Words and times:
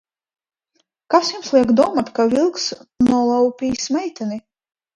Kas 1.15 1.29
jums 1.33 1.51
liek 1.57 1.75
domāt, 1.81 2.11
ka 2.17 2.27
Vilkss 2.33 2.73
nolaupījis 3.11 3.95
meiteni? 3.99 4.43